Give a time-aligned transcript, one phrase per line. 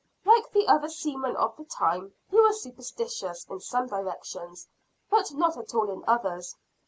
[0.25, 4.67] Like the other seamen of the time he was superstitious in some directions,
[5.11, 6.55] but not at all in others.